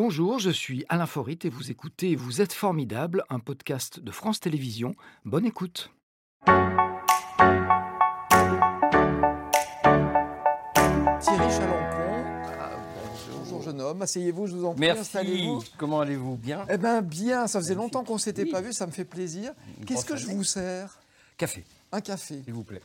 Bonjour, 0.00 0.38
je 0.38 0.50
suis 0.50 0.84
Alain 0.88 1.06
Forit 1.06 1.40
et 1.42 1.48
vous 1.48 1.72
écoutez 1.72 2.14
Vous 2.14 2.40
êtes 2.40 2.52
formidable, 2.52 3.24
un 3.30 3.40
podcast 3.40 3.98
de 3.98 4.12
France 4.12 4.38
Télévisions. 4.38 4.94
Bonne 5.24 5.44
écoute. 5.44 5.90
Thierry 11.20 11.50
Chalancon. 11.50 12.24
Ah, 12.60 12.70
bonjour 13.38 13.62
jeune 13.62 13.80
homme, 13.80 14.02
asseyez-vous, 14.02 14.46
je 14.46 14.54
vous 14.56 14.64
en 14.64 14.72
prie, 14.72 14.80
Merci. 14.80 15.00
installez-vous. 15.00 15.62
Comment 15.76 16.00
allez-vous? 16.00 16.36
Bien? 16.36 16.64
Eh 16.70 16.76
bien 16.78 17.02
bien, 17.02 17.46
ça 17.46 17.60
faisait 17.60 17.74
Magnifique. 17.74 17.94
longtemps 17.94 18.04
qu'on 18.06 18.14
ne 18.14 18.20
s'était 18.20 18.44
Oui. 18.44 18.50
pas 18.50 18.60
vu, 18.60 18.72
ça 18.72 18.86
me 18.86 18.92
fait 18.92 19.04
plaisir. 19.04 19.52
Qu'est-ce 19.86 20.04
que 20.04 20.16
je 20.16 20.26
vous 20.26 20.44
sers? 20.44 20.98
Café, 21.36 21.64
Un 21.92 22.00
café. 22.00 22.42
s'il 22.44 22.52
vous 22.54 22.64
plaît. 22.64 22.82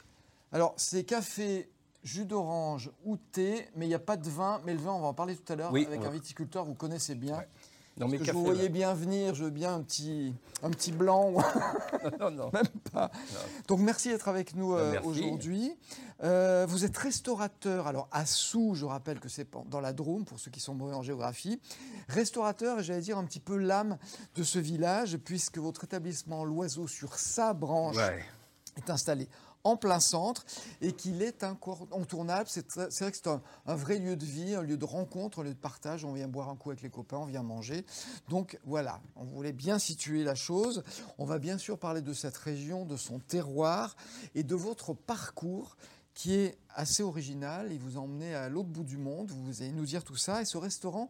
Alors, 0.52 0.74
c'est 0.78 1.04
café, 1.04 1.70
jus 2.04 2.26
d'orange 2.26 2.92
ou 3.06 3.18
thé, 3.18 3.68
mais 3.76 3.86
il 3.86 3.90
n'y 3.90 3.96
a 3.96 4.00
pas 4.00 4.18
de 4.18 4.30
vin. 4.30 4.62
Mais 4.66 4.74
le 4.74 4.80
vin, 4.80 4.92
on 4.92 5.02
va 5.02 5.08
en 5.08 5.14
parler 5.14 5.36
tout 5.36 5.52
à 5.52 5.56
l'heure 5.56 5.72
Oui, 5.72 5.86
avec 5.86 6.04
un 6.04 6.10
viticulteur, 6.10 6.66
vous 6.66 6.74
connaissez 6.76 7.16
bien. 7.16 7.38
Ouais. 7.38 7.48
Je 7.96 8.32
vous 8.32 8.44
voyais 8.44 8.70
bien 8.70 8.96
venir, 8.96 9.36
je 9.36 9.44
veux 9.44 9.50
bien 9.52 9.76
un 9.76 9.82
petit, 9.84 10.34
un 10.64 10.72
petit 10.72 10.92
blanc. 10.92 11.32
non, 12.20 12.32
non. 12.32 12.50
Même 12.52 12.66
pas. 12.92 13.12
Donc 13.68 13.82
merci 13.82 14.10
d'être 14.10 14.28
avec 14.28 14.56
nous 14.56 14.74
euh, 14.74 14.94
Merci. 14.94 15.08
aujourd'hui. 15.08 15.78
Euh, 16.24 16.66
vous 16.68 16.86
êtes 16.86 16.98
restaurateur, 16.98 17.86
alors 17.86 18.08
à 18.12 18.26
Sous, 18.26 18.74
je 18.74 18.86
rappelle 18.86 19.20
que 19.20 19.30
c'est 19.30 19.48
dans 19.68 19.80
la 19.80 19.94
Drôme, 19.94 20.26
pour 20.26 20.40
ceux 20.40 20.50
qui 20.50 20.60
sont 20.60 20.74
mauvais 20.74 20.96
en 20.96 21.04
géographie. 21.04 21.62
Restaurateur, 22.08 22.80
et 22.80 22.84
j'allais 22.84 23.02
dire 23.02 23.20
un 23.20 23.26
petit 23.26 23.40
peu 23.40 23.58
l'âme 23.58 24.00
de 24.34 24.42
ce 24.44 24.58
village, 24.58 25.18
puisque 25.18 25.60
votre 25.60 25.84
établissement 25.84 26.46
L'Oiseau 26.46 26.88
sur 26.88 27.16
sa 27.20 27.54
branche 27.54 27.98
Ouais. 27.98 28.26
est 28.76 28.90
installé 28.90 29.28
en 29.64 29.78
plein 29.78 30.00
centre 30.00 30.46
et 30.82 30.92
qu'il 30.94 31.22
est 31.22 31.44
incontournable. 31.44 32.50
C'est 32.50 32.74
vrai 32.74 33.12
que 33.12 33.18
c'est 33.18 33.28
un, 33.28 33.42
vrai 33.76 34.00
lieu 34.00 34.16
de 34.16 34.26
vie, 34.26 34.56
un 34.56 34.62
lieu 34.62 34.78
de 34.78 34.86
rencontre, 34.86 35.40
un 35.40 35.44
lieu 35.44 35.54
de 35.54 35.60
partage. 35.60 36.06
On 36.06 36.14
vient 36.14 36.28
boire 36.28 36.50
un 36.50 36.56
coup 36.56 36.72
avec 36.72 36.82
les 36.82 36.90
copains, 36.90 37.18
on 37.18 37.26
vient 37.26 37.44
manger. 37.44 37.86
Donc 38.30 38.60
voilà, 38.66 39.02
on 39.16 39.24
voulait 39.24 39.54
bien 39.54 39.80
situer 39.80 40.24
la 40.24 40.36
chose. 40.36 40.84
On 41.18 41.26
va 41.26 41.40
bien 41.40 41.58
sûr 41.58 41.78
parler 41.78 42.02
de 42.02 42.14
cette 42.14 42.38
région, 42.38 42.86
de 42.86 42.98
son 42.98 43.20
terroir 43.20 43.96
et 44.36 44.44
de 44.44 44.56
votre 44.56 44.94
parcours 44.94 45.78
qui 46.14 46.36
est 46.36 46.58
assez 46.76 47.02
original. 47.04 47.72
Il 47.72 47.80
vous 47.80 47.98
a 47.98 48.38
à 48.38 48.50
l'autre 48.50 48.70
bout 48.70 48.84
du 48.84 48.98
monde. 48.98 49.32
Vous 49.32 49.62
allez 49.62 49.72
nous 49.72 49.86
dire 49.86 50.04
tout 50.04 50.16
ça. 50.16 50.42
Et 50.42 50.46
ce 50.46 50.58
restaurant 50.58 51.10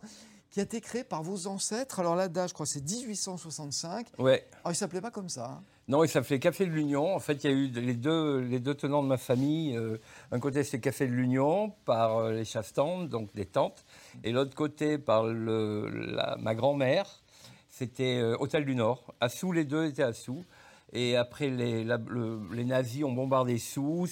qui 0.54 0.60
a 0.60 0.64
été 0.64 0.82
créé 0.82 1.04
par 1.04 1.24
vos 1.24 1.48
ancêtres. 1.48 2.00
Alors 2.00 2.16
là, 2.16 2.28
date, 2.28 2.50
je 2.50 2.54
crois, 2.54 2.68
c'est 2.68 2.80
1865. 2.88 4.08
Ouais. 4.20 4.46
Alors, 4.64 4.72
il 4.72 4.76
s'appelait 4.76 5.02
pas 5.02 5.10
comme 5.10 5.28
ça. 5.28 5.46
hein. 5.46 5.64
Non, 5.88 6.04
il 6.04 6.08
s'appelait 6.10 6.38
Café 6.40 6.68
de 6.68 6.72
l'Union. 6.72 7.16
En 7.16 7.20
fait, 7.20 7.44
il 7.44 7.50
y 7.50 7.54
a 7.54 7.58
eu 7.58 7.68
les 7.70 7.96
deux, 7.96 8.38
les 8.40 8.60
deux 8.60 8.76
tenants 8.76 9.02
de 9.02 9.08
ma 9.08 9.18
famille. 9.18 9.76
Euh, 9.76 9.98
un 10.32 10.40
côté, 10.40 10.64
c'est 10.64 10.80
Café 10.80 11.08
de 11.08 11.12
l'Union 11.12 11.72
par 11.86 12.18
euh, 12.18 12.32
les 12.34 12.46
chastantes, 12.46 13.10
donc 13.10 13.34
des 13.34 13.46
tantes. 13.48 13.84
Et 14.24 14.32
l'autre 14.32 14.54
côté, 14.56 15.00
par 15.00 15.24
le, 15.26 15.90
la- 15.90 16.38
ma 16.40 16.54
grand-mère, 16.54 17.22
c'était 17.70 18.20
euh, 18.22 18.38
Hôtel 18.40 18.64
du 18.64 18.76
Nord. 18.76 19.14
À 19.20 19.30
Sous, 19.30 19.52
les 19.52 19.66
deux 19.66 19.86
étaient 19.88 20.04
à 20.04 20.14
Sous. 20.14 20.46
Et 20.94 21.18
après, 21.18 21.50
les, 21.50 21.84
la- 21.84 21.98
le- 21.98 22.40
les 22.54 22.64
nazis 22.64 23.04
ont 23.04 23.12
bombardé 23.12 23.58
Sous. 23.58 24.08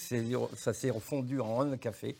Ça 0.57 0.73
s'est 0.73 0.89
refondu 0.89 1.39
en 1.39 1.71
un 1.71 1.77
café 1.77 2.17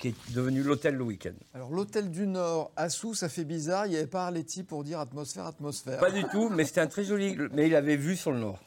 qui 0.00 0.08
est 0.08 0.14
devenu 0.34 0.62
l'hôtel 0.62 0.96
le 0.96 1.04
week-end. 1.04 1.34
Alors 1.54 1.70
l'hôtel 1.70 2.10
du 2.10 2.26
Nord 2.26 2.72
à 2.74 2.88
Sous, 2.88 3.14
ça 3.14 3.28
fait 3.28 3.44
bizarre. 3.44 3.86
Il 3.86 3.90
n'y 3.90 3.96
avait 3.96 4.06
pas 4.06 4.24
Arletty 4.26 4.62
pour 4.64 4.82
dire 4.82 4.98
atmosphère, 4.98 5.46
atmosphère. 5.46 5.98
Pas 6.00 6.10
du 6.10 6.24
tout, 6.24 6.48
mais 6.48 6.64
c'était 6.64 6.80
un 6.80 6.86
très 6.88 7.04
joli. 7.04 7.36
Mais 7.52 7.68
il 7.68 7.76
avait 7.76 7.96
vu 7.96 8.16
sur 8.16 8.32
le 8.32 8.38
Nord. 8.40 8.58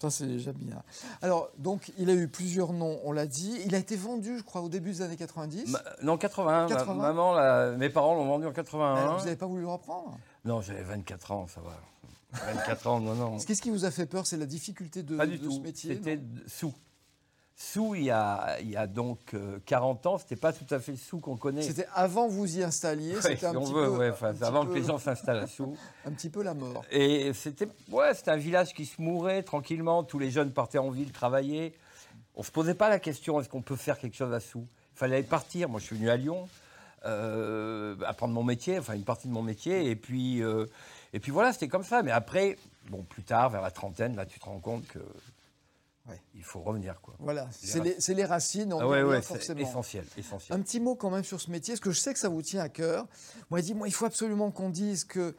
Ça 0.00 0.10
c'est 0.10 0.28
déjà 0.28 0.52
bien. 0.52 0.80
Alors 1.22 1.50
donc 1.58 1.90
il 1.98 2.08
a 2.08 2.14
eu 2.14 2.28
plusieurs 2.28 2.72
noms, 2.72 3.00
on 3.02 3.10
l'a 3.10 3.26
dit. 3.26 3.58
Il 3.66 3.74
a 3.74 3.78
été 3.78 3.96
vendu, 3.96 4.38
je 4.38 4.44
crois, 4.44 4.60
au 4.62 4.68
début 4.68 4.92
des 4.92 5.02
années 5.02 5.16
90. 5.16 5.72
Ma- 5.72 5.82
non, 6.02 6.16
80. 6.16 6.68
ma- 6.68 6.68
80. 6.68 6.94
maman, 6.94 7.34
la- 7.34 7.72
mes 7.72 7.90
parents 7.90 8.14
l'ont 8.14 8.26
vendu 8.26 8.44
en 8.46 8.50
Alors, 8.50 8.54
81. 8.54 9.16
vous 9.18 9.24
n'avez 9.24 9.36
pas 9.36 9.46
voulu 9.46 9.62
le 9.62 9.68
reprendre? 9.68 10.16
Non, 10.44 10.60
j'avais 10.62 10.84
24 10.84 11.32
ans, 11.32 11.46
ça 11.52 11.60
va. 11.60 11.76
24 12.54 12.86
ans, 12.86 13.00
non, 13.00 13.16
non. 13.16 13.38
Qu'est-ce 13.38 13.60
qui 13.60 13.70
vous 13.70 13.84
a 13.84 13.90
fait 13.90 14.06
peur? 14.06 14.24
C'est 14.24 14.36
la 14.36 14.46
difficulté 14.46 15.02
de, 15.02 15.16
Pas 15.16 15.26
du 15.26 15.36
de 15.38 15.44
tout. 15.44 15.50
ce 15.50 15.58
métier 15.60 15.94
C'était 15.96 16.20
sous. 16.46 16.72
Sous, 17.62 17.94
il 17.94 18.04
y 18.04 18.10
a, 18.10 18.58
il 18.62 18.70
y 18.70 18.76
a 18.76 18.86
donc 18.86 19.34
euh, 19.34 19.58
40 19.66 20.06
ans, 20.06 20.16
c'était 20.16 20.34
pas 20.34 20.50
tout 20.54 20.64
à 20.70 20.78
fait 20.80 20.92
le 20.92 20.96
sous 20.98 21.18
qu'on 21.20 21.36
connaît. 21.36 21.60
C'était 21.60 21.86
avant 21.94 22.26
que 22.26 22.32
vous 22.32 22.56
y 22.58 22.62
installiez. 22.62 23.16
Ouais, 23.16 23.20
c'était 23.20 23.44
un 23.44 23.50
si 23.50 23.56
on 23.58 23.60
petit 23.64 23.72
veut, 23.74 23.84
peu, 23.84 23.96
ouais, 23.98 24.06
un 24.08 24.12
enfin, 24.12 24.32
petit 24.32 24.44
avant 24.44 24.64
peu- 24.64 24.72
que 24.72 24.78
les 24.78 24.84
gens 24.84 24.96
s'installent 24.98 25.40
à 25.40 25.46
Sous. 25.46 25.76
un 26.06 26.10
petit 26.12 26.30
peu 26.30 26.42
la 26.42 26.54
mort. 26.54 26.82
Et 26.90 27.34
c'était 27.34 27.68
ouais, 27.90 28.12
un 28.26 28.36
village 28.36 28.72
qui 28.72 28.86
se 28.86 29.02
mourait 29.02 29.42
tranquillement. 29.42 30.02
Tous 30.04 30.18
les 30.18 30.30
jeunes 30.30 30.52
partaient 30.52 30.78
en 30.78 30.88
ville 30.88 31.12
travailler. 31.12 31.74
On 32.34 32.42
se 32.42 32.50
posait 32.50 32.72
pas 32.74 32.88
la 32.88 32.98
question 32.98 33.38
est-ce 33.42 33.50
qu'on 33.50 33.60
peut 33.60 33.76
faire 33.76 33.98
quelque 33.98 34.16
chose 34.16 34.32
à 34.32 34.40
Sous? 34.40 34.66
Il 34.94 34.98
fallait 34.98 35.22
partir. 35.22 35.68
Moi, 35.68 35.80
je 35.80 35.84
suis 35.84 35.96
venu 35.96 36.08
à 36.08 36.16
Lyon, 36.16 36.48
euh, 37.04 37.94
apprendre 38.06 38.32
mon 38.32 38.42
métier, 38.42 38.78
enfin 38.78 38.94
une 38.94 39.04
partie 39.04 39.28
de 39.28 39.32
mon 39.34 39.42
métier. 39.42 39.90
Et 39.90 39.96
puis, 39.96 40.42
euh, 40.42 40.64
et 41.12 41.20
puis 41.20 41.30
voilà, 41.30 41.52
c'était 41.52 41.68
comme 41.68 41.84
ça. 41.84 42.02
Mais 42.02 42.10
après, 42.10 42.56
bon, 42.88 43.02
plus 43.02 43.22
tard, 43.22 43.50
vers 43.50 43.60
la 43.60 43.70
trentaine, 43.70 44.16
là, 44.16 44.24
tu 44.24 44.40
te 44.40 44.46
rends 44.46 44.60
compte 44.60 44.86
que 44.86 45.00
Ouais. 46.08 46.20
il 46.34 46.42
faut 46.42 46.60
revenir, 46.60 47.00
quoi. 47.00 47.14
Voilà, 47.18 47.48
c'est 47.52 48.14
les, 48.14 48.24
racines. 48.24 48.72
On 48.72 48.80
Ah 48.80 48.88
ouais, 48.88 49.02
ouais, 49.02 49.22
forcément. 49.22 49.60
essentiel, 49.60 50.04
essentiel. 50.16 50.58
Un 50.58 50.62
petit 50.62 50.80
mot 50.80 50.94
quand 50.94 51.10
même 51.10 51.24
sur 51.24 51.40
ce 51.40 51.50
métier, 51.50 51.74
parce 51.74 51.80
que 51.80 51.90
je 51.90 52.00
sais 52.00 52.12
que 52.12 52.18
ça 52.18 52.28
vous 52.28 52.42
tient 52.42 52.62
à 52.62 52.68
cœur? 52.68 53.06
Moi, 53.50 53.60
il 53.60 53.64
dit, 53.64 53.74
moi, 53.74 53.86
il 53.86 53.92
faut 53.92 54.06
absolument 54.06 54.50
qu'on 54.50 54.70
dise 54.70 55.04
que 55.04 55.36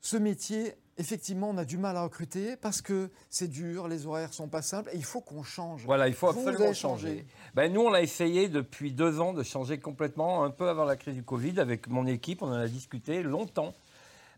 ce 0.00 0.16
métier, 0.16 0.74
effectivement, 0.98 1.50
on 1.50 1.58
a 1.58 1.64
du 1.64 1.78
mal 1.78 1.96
à 1.96 2.02
recruter 2.04 2.56
parce 2.56 2.80
que 2.80 3.10
c'est 3.28 3.48
dur, 3.48 3.88
les 3.88 4.06
horaires 4.06 4.32
sont 4.32 4.48
pas 4.48 4.62
simples, 4.62 4.90
et 4.92 4.96
il 4.96 5.04
faut 5.04 5.20
qu'on 5.20 5.42
change. 5.42 5.84
Voilà, 5.84 6.08
il 6.08 6.14
faut 6.14 6.30
Vous, 6.32 6.46
absolument 6.48 6.72
changer. 6.72 7.26
Ben, 7.54 7.72
nous, 7.72 7.80
on 7.80 7.92
a 7.92 8.00
essayé 8.00 8.48
depuis 8.48 8.92
deux 8.92 9.20
ans 9.20 9.32
de 9.32 9.42
changer 9.42 9.78
complètement, 9.78 10.44
un 10.44 10.50
peu 10.50 10.68
avant 10.68 10.84
la 10.84 10.96
crise 10.96 11.14
du 11.14 11.22
Covid, 11.24 11.58
avec 11.58 11.88
mon 11.88 12.06
équipe, 12.06 12.42
on 12.42 12.48
en 12.48 12.52
a 12.52 12.68
discuté 12.68 13.22
longtemps. 13.22 13.74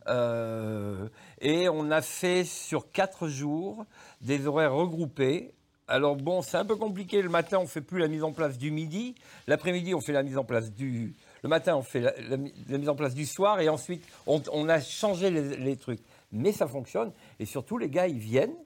Euh, 0.08 1.08
et 1.40 1.68
on 1.68 1.90
a 1.90 2.00
fait 2.00 2.44
sur 2.44 2.90
quatre 2.90 3.28
jours 3.28 3.84
des 4.20 4.46
horaires 4.46 4.74
regroupés. 4.74 5.52
Alors 5.88 6.16
bon, 6.16 6.42
c'est 6.42 6.56
un 6.56 6.64
peu 6.64 6.76
compliqué. 6.76 7.22
Le 7.22 7.28
matin, 7.28 7.58
on 7.60 7.66
fait 7.66 7.80
plus 7.80 7.98
la 8.00 8.08
mise 8.08 8.24
en 8.24 8.32
place 8.32 8.58
du 8.58 8.70
midi. 8.70 9.14
L'après-midi, 9.46 9.94
on 9.94 10.00
fait 10.00 10.12
la 10.12 10.22
mise 10.24 10.36
en 10.36 10.44
place 10.44 10.72
du. 10.72 11.14
Le 11.42 11.48
matin, 11.48 11.76
on 11.76 11.82
fait 11.82 12.00
la, 12.00 12.12
la 12.28 12.36
mi- 12.36 12.52
la 12.68 12.78
mise 12.78 12.88
en 12.88 12.96
place 12.96 13.14
du 13.14 13.24
soir. 13.24 13.60
Et 13.60 13.68
ensuite, 13.68 14.04
on, 14.26 14.42
on 14.52 14.68
a 14.68 14.80
changé 14.80 15.30
les, 15.30 15.56
les 15.56 15.76
trucs. 15.76 16.00
Mais 16.32 16.50
ça 16.50 16.66
fonctionne. 16.66 17.12
Et 17.38 17.44
surtout, 17.46 17.78
les 17.78 17.88
gars, 17.88 18.08
ils 18.08 18.18
viennent. 18.18 18.56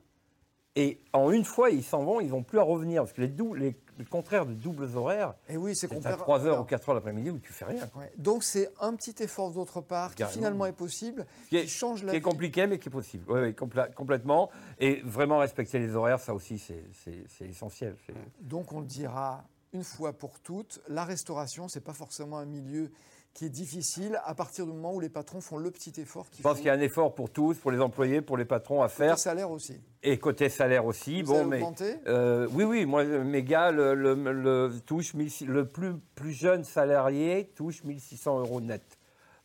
Et 0.77 1.01
en 1.13 1.31
une 1.33 1.45
fois, 1.45 1.71
ils 1.71 1.83
s'en 1.83 2.05
vont. 2.05 2.21
Ils 2.21 2.29
n'ont 2.31 2.45
plus 2.45 2.59
à 2.59 2.63
revenir. 2.63 3.03
Parce 3.03 3.13
que 3.13 3.21
les, 3.23 3.29
dou- 3.29 3.55
les, 3.55 3.75
le 3.99 4.05
contraire 4.05 4.47
de 4.47 4.53
doubles 4.55 4.89
horaires, 4.97 5.35
Et 5.49 5.57
oui, 5.57 5.75
c'est 5.75 5.93
à 5.93 5.99
perd- 5.99 6.19
3 6.19 6.39
heures 6.39 6.43
voilà. 6.45 6.61
ou 6.61 6.65
4 6.65 6.89
heures 6.89 6.95
l'après-midi 6.95 7.31
où 7.31 7.39
tu 7.41 7.53
fais 7.53 7.65
rien. 7.65 7.91
Ouais. 7.97 8.13
Donc 8.17 8.45
c'est 8.45 8.71
un 8.81 8.95
petit 8.95 9.15
effort 9.21 9.51
d'autre 9.51 9.81
part 9.81 10.15
qui 10.15 10.25
finalement 10.27 10.67
est 10.67 10.73
possible, 10.73 11.27
Qui 11.45 11.49
qui, 11.49 11.57
est- 11.57 11.67
change 11.67 12.05
la 12.05 12.13
Qui 12.13 12.19
est 12.19 12.23
compliqué, 12.23 12.69
mais 12.69 12.79
qui 12.79 12.89
est 12.89 12.93
possible. 12.93 13.25
Oui, 13.33 13.53
complètement. 13.97 14.49
Et 14.79 15.01
vraiment 15.05 15.39
respecter 15.39 15.81
les 15.81 15.95
horaires, 15.97 16.21
ça 16.21 16.35
aussi, 16.35 16.59
c'est- 16.59 17.45
essentiel. 17.45 17.97
Donc 18.41 18.73
on 18.73 18.81
le 18.81 18.87
dira 18.87 19.45
une 19.73 19.85
fois 19.85 20.13
pour 20.13 20.39
toutes, 20.41 20.81
la 20.89 21.05
restauration, 21.05 21.69
c'est 21.69 21.81
pas 21.85 21.93
forcément 21.95 22.39
un 22.39 22.47
milieu 22.47 22.91
qui 23.35 23.45
est 23.47 23.51
difficile 23.51 24.21
à 24.25 24.35
partir 24.35 24.67
du 24.67 24.73
moment 24.73 24.93
où 24.95 25.01
les 25.01 25.09
patrons 25.09 25.41
font 25.41 25.57
le 25.57 25.71
petit 25.71 25.93
effort 26.01 26.27
Je 26.37 26.43
pense 26.43 26.57
qu'il 26.59 26.67
y 26.67 26.71
a 26.71 26.73
un 26.75 26.81
effort 26.81 27.15
pour 27.15 27.31
tous, 27.31 27.57
pour 27.59 27.71
les 27.71 27.81
employés, 27.81 28.21
pour 28.21 28.37
les 28.37 28.45
patrons 28.45 28.83
à 28.83 28.89
faire. 28.89 29.19
salaire 29.19 29.51
aussi. 29.51 29.77
Et 30.03 30.19
côté 30.19 30.49
salaire 30.49 30.85
aussi. 30.85 31.23
Vous 31.23 31.35
bon, 31.35 31.47
mais 31.47 31.63
euh, 32.09 32.49
oui, 32.53 32.65
oui, 32.65 32.87
moi, 32.87 33.05
mes 33.05 33.43
gars, 33.43 33.71
le, 33.71 33.95
le- 33.95 34.15
le- 34.15 34.73
touche 34.85 35.15
1600 35.15 35.47
le 35.53 35.67
plus, 35.69 35.93
plus 36.15 36.33
jeune 36.33 36.65
salarié 36.65 37.51
touche 37.55 37.85
1600 37.85 38.41
euros 38.41 38.61
net. 38.61 38.83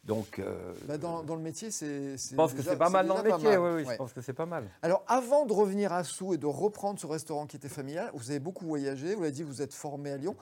Donc, 0.06 0.38
euh, 0.38 0.74
Bah, 0.88 0.98
dans, 1.00 1.24
dans 1.24 1.36
le 1.36 1.42
métier, 1.42 1.72
c'est. 1.72 2.16
je 2.16 2.36
pense 2.36 2.54
que 2.54 2.62
c'est 2.62 2.78
pas 2.78 2.90
mal 2.90 3.08
dans 3.08 3.18
le 3.18 3.24
métier. 3.24 3.58
Oui, 3.58 3.70
oui, 3.78 3.86
je 3.90 3.96
pense 3.96 4.14
que 4.14 4.22
c'est 4.22 4.34
pas 4.34 4.46
mal. 4.46 4.66
Alors, 4.84 5.04
avant 5.08 5.46
de 5.48 5.54
revenir 5.54 5.92
à 5.94 6.04
Sous 6.04 6.36
et 6.36 6.38
de 6.38 6.46
reprendre 6.46 7.00
ce 7.00 7.08
restaurant 7.08 7.48
qui 7.48 7.56
était 7.56 7.70
familial, 7.70 8.12
vous 8.14 8.30
avez 8.30 8.40
beaucoup 8.40 8.66
voyagé. 8.66 9.16
Vous 9.16 9.22
l'avez 9.22 9.32
dit, 9.32 9.42
vous 9.42 9.64
êtes 9.64 9.74
formé 9.74 10.12
à 10.12 10.18
Lyon. 10.18 10.36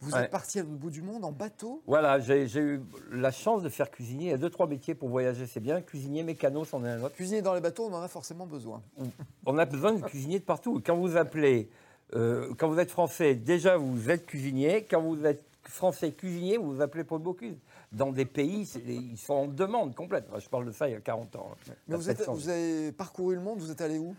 Vous 0.00 0.12
Ouais. 0.14 0.24
êtes 0.24 0.30
parti 0.30 0.58
à 0.58 0.62
l'autre 0.62 0.74
bout 0.74 0.90
du 0.90 1.00
monde 1.00 1.24
en 1.24 1.30
bateau. 1.30 1.80
Voilà, 1.86 2.18
j'ai 2.18 2.44
eu 2.58 2.80
la 3.12 3.30
chance 3.30 3.62
de 3.62 3.68
faire 3.68 3.90
cuisinier. 3.90 4.26
Il 4.26 4.30
y 4.30 4.34
a 4.34 4.38
deux, 4.38 4.50
trois 4.50 4.66
métiers 4.66 4.96
pour 4.96 5.08
voyager, 5.08 5.46
c'est 5.46 5.60
bien. 5.60 5.80
Cuisinier, 5.80 6.24
mécano, 6.24 6.64
c'en 6.64 6.84
est 6.84 6.88
un 6.90 7.00
autre. 7.02 7.14
Cuisiner 7.14 7.40
dans 7.40 7.54
les 7.54 7.60
bateaux, 7.60 7.86
on 7.88 7.94
en 7.94 8.02
a 8.02 8.08
forcément 8.08 8.46
besoin. 8.46 8.82
On 9.46 9.56
a 9.58 9.64
besoin 9.64 9.92
de 9.92 10.00
cuisiniers 10.02 10.40
de 10.40 10.44
partout. 10.44 10.82
Quand 10.84 10.96
vous 10.96 11.16
appelez, 11.16 11.70
euh, 12.16 12.52
quand 12.58 12.68
vous 12.68 12.80
êtes 12.80 12.90
français, 12.90 13.36
déjà 13.36 13.76
vous 13.76 14.10
êtes 14.10 14.26
cuisinier. 14.26 14.84
Quand 14.90 15.00
vous 15.02 15.24
êtes 15.24 15.44
français 15.62 16.10
cuisinier, 16.10 16.56
vous 16.58 16.74
vous 16.74 16.80
appelez 16.82 17.04
Paul 17.04 17.20
Bocuse. 17.22 17.56
Dans 17.94 18.10
des 18.12 18.24
pays, 18.24 18.68
ils 18.86 19.16
sont 19.18 19.34
en 19.34 19.46
demande 19.46 19.94
complète. 19.94 20.26
Enfin, 20.30 20.38
je 20.40 20.48
parle 20.48 20.66
de 20.66 20.72
ça 20.72 20.88
il 20.88 20.92
y 20.92 20.96
a 20.96 21.00
40 21.00 21.36
ans. 21.36 21.50
Mais 21.88 21.94
Ça 21.94 21.96
vous, 21.96 22.10
êtes- 22.10 22.28
avez 22.48 22.92
parcouru 22.92 23.34
le 23.36 23.40
monde, 23.40 23.58
vous 23.60 23.70
êtes 23.70 23.80
allé 23.80 23.98
où? 23.98 24.14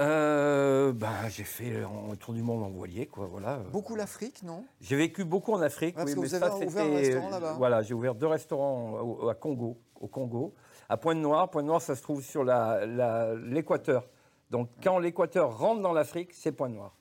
Euh, 0.00 0.92
ben, 0.92 1.28
j'ai 1.28 1.44
fait 1.44 1.82
un 1.82 2.14
tour 2.16 2.32
du 2.34 2.42
monde 2.42 2.62
en 2.62 2.70
voilier, 2.70 3.06
quoi. 3.06 3.26
Voilà. 3.26 3.58
Beaucoup 3.72 3.94
l'Afrique, 3.94 4.42
non? 4.42 4.64
J'ai 4.80 4.96
vécu 4.96 5.24
beaucoup 5.24 5.52
en 5.52 5.60
Afrique. 5.60 5.94
parce 5.94 6.06
oui, 6.08 6.14
que 6.14 6.20
mais 6.20 6.26
vous 6.26 6.30
ça, 6.38 6.46
avez 6.46 6.66
ouvert 6.66 6.84
un 6.86 6.94
restaurant 6.96 7.30
là-bas. 7.30 7.54
Voilà, 7.58 7.82
j'ai 7.82 7.94
ouvert 7.94 8.14
deux 8.14 8.26
restaurants 8.26 9.00
au, 9.00 9.28
à 9.28 9.34
Congo, 9.34 9.76
au 10.00 10.06
Congo, 10.08 10.54
à 10.88 10.96
Pointe-Noire. 10.96 11.50
Pointe-Noire, 11.50 11.82
ça 11.82 11.94
se 11.94 12.02
trouve 12.02 12.22
sur 12.22 12.42
la- 12.42 12.86
la- 12.86 13.34
l'équateur. 13.34 14.08
Donc, 14.50 14.68
quand 14.82 14.98
l'équateur 14.98 15.58
rentre 15.58 15.82
dans 15.82 15.92
l'Afrique, 15.92 16.30
c'est 16.32 16.52
Pointe-Noire. 16.52 16.94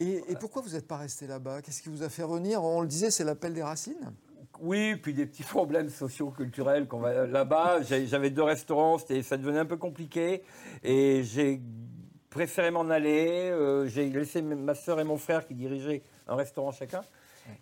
Et, 0.00 0.22
et 0.32 0.34
pourquoi 0.36 0.62
vous 0.62 0.70
n'êtes 0.70 0.88
pas 0.88 0.96
resté 0.96 1.28
là-bas? 1.28 1.62
Qu'est-ce 1.62 1.80
qui 1.80 1.88
vous 1.88 2.02
a 2.02 2.08
fait 2.08 2.24
revenir? 2.24 2.62
On 2.64 2.80
le 2.80 2.88
disait, 2.88 3.10
c'est 3.12 3.22
l'appel 3.24 3.54
des 3.54 3.62
racines. 3.62 4.12
Oui, 4.60 4.96
puis 4.96 5.14
des 5.14 5.26
petits 5.26 5.42
problèmes 5.42 5.88
socio-culturels 5.88 6.86
qu'on 6.86 7.00
va 7.00 7.26
là-bas. 7.26 7.82
J'avais 7.82 8.30
deux 8.30 8.42
restaurants, 8.42 8.98
ça 8.98 9.36
devenait 9.36 9.58
un 9.58 9.66
peu 9.66 9.76
compliqué. 9.76 10.42
Et 10.82 11.22
j'ai 11.24 11.60
préféré 12.30 12.70
m'en 12.70 12.88
aller. 12.88 13.50
euh, 13.50 13.86
j'ai 13.86 14.08
laissé 14.08 14.40
ma 14.42 14.74
sœur 14.74 15.00
et 15.00 15.04
mon 15.04 15.16
frère 15.16 15.46
qui 15.46 15.54
dirigeaient 15.54 16.02
un 16.28 16.36
restaurant 16.36 16.72
chacun. 16.72 17.02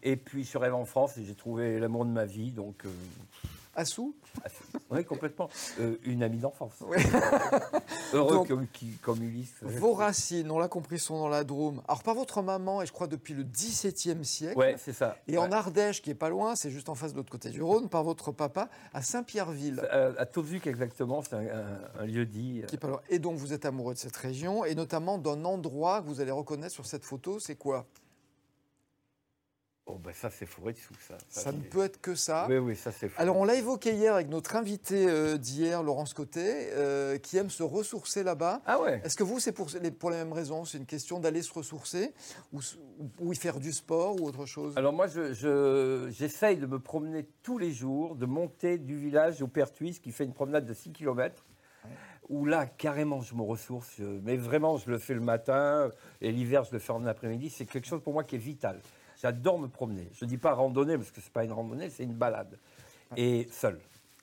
Et 0.03 0.17
puis 0.17 0.45
je 0.45 0.49
suis 0.49 0.59
arrivé 0.59 0.75
en 0.75 0.85
France 0.85 1.17
et 1.17 1.25
j'ai 1.25 1.35
trouvé 1.35 1.79
l'amour 1.79 2.05
de 2.05 2.11
ma 2.11 2.25
vie. 2.25 2.53
Donc, 2.53 2.85
euh, 2.85 2.91
Assou 3.75 4.15
oui, 4.91 5.05
complètement. 5.05 5.49
Euh, 5.81 5.97
une 6.05 6.23
amie 6.25 6.39
d'enfance. 6.39 6.73
Oui. 6.87 6.97
Heureux 8.13 8.35
Donc, 8.35 8.49
comme, 8.49 8.67
qui- 8.73 8.97
comme 9.03 9.23
Ulysse. 9.23 9.55
Vos 9.63 9.93
racines, 9.93 10.51
on 10.51 10.59
l'a 10.59 10.69
compris, 10.69 10.99
sont 10.99 11.19
dans 11.19 11.29
la 11.29 11.45
Drôme. 11.45 11.81
Alors, 11.87 12.03
par 12.03 12.15
votre 12.15 12.43
maman, 12.43 12.83
et 12.83 12.87
je 12.87 12.93
crois 12.93 13.07
depuis 13.07 13.35
le 13.35 13.45
XVIIe 13.45 14.25
siècle. 14.25 14.59
Ouais, 14.59 14.77
c'est 14.79 14.93
ça. 14.93 15.17
Et 15.29 15.39
en. 15.39 15.51
Ardèche, 15.53 16.03
qui 16.03 16.11
est 16.11 16.15
pas 16.15 16.29
loin, 16.29 16.55
c'est 16.57 16.71
juste 16.71 16.89
en 16.89 16.95
face 16.95 17.13
de 17.13 17.17
l'autre 17.19 17.31
côté 17.31 17.51
du 17.51 17.63
Rhône, 17.63 17.89
par 17.89 18.03
votre 18.05 18.33
papa, 18.33 18.69
à 18.95 19.03
Saint-Pierreville. 19.03 19.81
Euh, 19.93 20.13
à 20.19 20.27
Tauzuc, 20.27 20.67
exactement, 20.67 21.23
c'est 21.23 21.35
un, 21.35 21.41
un- 21.41 22.01
un 22.01 22.07
lieu 22.07 22.25
dit. 22.27 22.61
euh, 22.63 22.67
Qui 22.67 22.77
est 22.77 22.79
pas 22.79 22.89
loin. 22.89 23.01
Et 23.09 23.19
donc, 23.19 23.37
vous 23.37 23.53
êtes 23.53 23.65
amoureux 23.65 23.95
de 23.95 23.99
cette 23.99 24.17
région, 24.17 24.65
et 24.65 24.75
notamment 24.75 25.19
d'un 25.19 25.45
endroit 25.45 26.01
que 26.03 26.07
vous 26.07 26.21
allez 26.21 26.31
reconnaître 26.33 26.73
sur 26.75 26.87
cette 26.87 27.05
photo, 27.05 27.39
c'est 27.41 27.57
quoi? 27.57 27.87
Oh, 29.93 29.99
ben 30.03 30.13
ça, 30.15 30.31
c'est 30.31 30.47
forêt 30.47 30.73
dessous, 30.73 30.95
ça. 31.09 31.19
Ça 31.29 31.51
ne 31.51 31.59
peut 31.61 31.83
être 31.85 32.01
que 32.01 32.15
ça. 32.15 32.47
Oui, 32.49 32.59
oui, 32.59 32.77
ça, 32.77 32.93
c'est 32.93 33.09
fou. 33.09 33.21
Alors, 33.21 33.37
on 33.37 33.45
l'a 33.45 33.57
évoqué 33.57 33.93
hier 33.93 34.15
avec 34.15 34.29
notre 34.29 34.55
invité 34.55 35.07
euh, 35.09 35.37
d'hier, 35.37 35.83
Laurence 35.83 36.15
Côté, 36.15 36.69
euh, 36.75 37.19
qui 37.19 37.37
aime 37.39 37.51
se 37.51 37.63
ressourcer 37.65 38.23
là-bas. 38.23 38.63
Ah 38.67 38.81
ouais 38.81 39.01
Est-ce 39.05 39.17
que 39.17 39.25
vous, 39.25 39.41
c'est 39.41 39.53
pour 39.53 39.67
les, 39.83 39.91
pour 39.91 40.11
les 40.11 40.17
mêmes 40.19 40.33
raisons 40.33 40.65
C'est 40.65 40.79
une 40.79 40.87
question 40.87 41.19
d'aller 41.19 41.43
se 41.43 41.53
ressourcer 41.53 42.15
ou, 42.53 42.61
y 43.33 43.37
faire 43.37 43.59
du 43.59 43.73
sport 43.73 44.21
ou 44.21 44.27
autre 44.27 44.47
chose? 44.47 44.75
Alors 44.77 44.93
moi, 44.93 45.09
je- 45.09 45.33
je- 45.33 46.09
j'essaye 46.11 46.57
de 46.59 46.67
me 46.67 46.79
promener 46.79 47.27
tous 47.43 47.59
les 47.59 47.73
jours, 47.73 48.15
de 48.15 48.27
monter 48.27 48.79
du 48.79 48.97
village 48.97 49.43
au 49.43 49.49
Pertuis, 49.49 49.99
qui 50.01 50.13
fait 50.13 50.25
une 50.25 50.35
promenade 50.35 50.67
de 50.67 50.75
6 50.75 50.93
km, 50.93 51.45
où 52.29 52.45
là, 52.47 52.65
carrément, 52.67 53.23
je 53.23 53.35
me 53.35 53.43
ressource. 53.43 53.99
Mais 54.23 54.37
vraiment, 54.37 54.77
je 54.77 54.89
le 54.89 54.99
fais 54.99 55.15
le 55.15 55.21
matin, 55.21 55.91
et 56.21 56.31
l'hiver, 56.31 56.63
je 56.63 56.71
le 56.73 56.79
fais 56.79 56.93
en 56.93 57.05
après-midi. 57.07 57.51
C'est 57.51 57.65
quelque 57.67 57.89
chose 57.89 58.03
pour 58.03 58.13
moi 58.13 58.23
qui 58.23 58.37
est 58.37 58.39
vital. 58.39 58.81
J'adore 59.21 59.59
me 59.59 59.69
promener. 59.69 60.09
Je 60.15 60.25
ne 60.25 60.31
dis 60.31 60.39
pas 60.39 60.55
randonnée, 60.55 60.97
parce 60.97 61.11
que 61.11 61.21
ce 61.21 61.27
n'est 61.27 61.33
pas 61.33 61.45
une 61.45 61.53
randonnée, 61.53 61.91
c'est 61.91 62.05
une 62.05 62.15
balade. 62.15 62.59
Et 63.17 63.49
seul. 63.51 63.79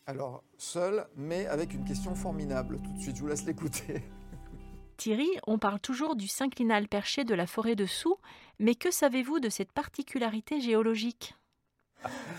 Alors, 0.08 0.44
seul, 0.58 1.06
mais 1.16 1.46
avec 1.48 1.74
une 1.74 1.84
question 1.84 2.16
formidable. 2.16 2.80
Tout 2.84 2.94
de 2.94 3.00
suite, 3.02 3.16
je 3.18 3.22
vous 3.22 3.28
laisse 3.28 3.46
l'écouter. 3.46 4.02
Thierry, 4.96 5.30
on 5.46 5.60
parle 5.60 5.80
toujours 5.80 6.16
du 6.16 6.28
synclinal 6.28 6.88
perché 6.88 7.24
de 7.26 7.36
la 7.36 7.46
forêt 7.46 7.76
de 7.76 7.86
Soux, 7.86 8.18
mais 8.60 8.74
que 8.74 8.90
savez-vous 8.90 9.40
de 9.40 9.50
cette 9.50 9.72
particularité 9.72 10.60
géologique? 10.60 11.36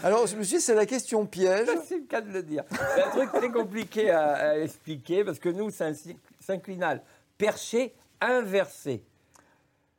Alors, 0.03 0.27
je 0.27 0.37
me 0.37 0.43
suis 0.43 0.57
dit, 0.57 0.63
c'est 0.63 0.75
la 0.75 0.87
question 0.87 1.27
piège. 1.27 1.69
C'est 1.85 1.99
le 1.99 2.07
cas 2.07 2.21
de 2.21 2.31
le 2.31 2.43
dire. 2.43 2.65
C'est 2.71 3.03
un 3.03 3.11
truc 3.11 3.31
très 3.33 3.51
compliqué 3.53 4.11
à, 4.11 4.33
à 4.35 4.59
expliquer, 4.59 5.23
parce 5.25 5.39
que 5.39 5.49
nous, 5.49 5.71
c'est 5.71 5.85
un 5.85 5.95
sy- 5.95 6.17
synclinal 6.41 7.03
perché 7.37 7.95
inversé. 8.21 9.05